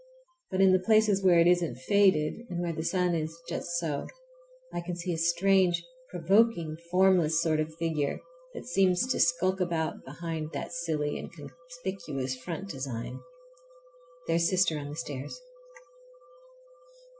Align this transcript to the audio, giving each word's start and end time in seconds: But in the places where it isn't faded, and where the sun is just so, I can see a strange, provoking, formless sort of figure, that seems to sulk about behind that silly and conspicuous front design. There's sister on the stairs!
But 0.49 0.61
in 0.61 0.71
the 0.71 0.79
places 0.79 1.23
where 1.23 1.39
it 1.39 1.45
isn't 1.45 1.75
faded, 1.77 2.47
and 2.49 2.59
where 2.59 2.73
the 2.73 2.81
sun 2.83 3.13
is 3.13 3.37
just 3.47 3.67
so, 3.79 4.07
I 4.73 4.81
can 4.81 4.95
see 4.95 5.13
a 5.13 5.17
strange, 5.19 5.83
provoking, 6.09 6.75
formless 6.89 7.39
sort 7.39 7.59
of 7.59 7.75
figure, 7.75 8.19
that 8.55 8.65
seems 8.65 9.05
to 9.11 9.19
sulk 9.19 9.59
about 9.59 10.03
behind 10.03 10.53
that 10.53 10.71
silly 10.73 11.19
and 11.19 11.29
conspicuous 11.31 12.35
front 12.35 12.67
design. 12.67 13.19
There's 14.25 14.49
sister 14.49 14.75
on 14.79 14.89
the 14.89 14.95
stairs! 14.95 15.39